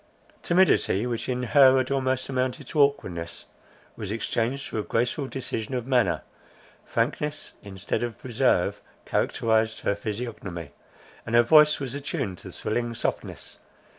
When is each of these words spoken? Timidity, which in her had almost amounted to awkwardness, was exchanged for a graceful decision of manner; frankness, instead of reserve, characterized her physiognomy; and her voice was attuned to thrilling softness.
Timidity, 0.41 1.05
which 1.05 1.29
in 1.29 1.43
her 1.43 1.77
had 1.77 1.91
almost 1.91 2.27
amounted 2.27 2.65
to 2.69 2.81
awkwardness, 2.81 3.45
was 3.95 4.09
exchanged 4.09 4.67
for 4.67 4.79
a 4.79 4.83
graceful 4.83 5.27
decision 5.27 5.75
of 5.75 5.85
manner; 5.85 6.23
frankness, 6.83 7.53
instead 7.61 8.01
of 8.01 8.25
reserve, 8.25 8.81
characterized 9.05 9.81
her 9.81 9.93
physiognomy; 9.95 10.71
and 11.23 11.35
her 11.35 11.43
voice 11.43 11.79
was 11.79 11.93
attuned 11.93 12.39
to 12.39 12.51
thrilling 12.51 12.95
softness. 12.95 13.59